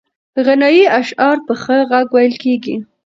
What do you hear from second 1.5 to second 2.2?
ښه غږ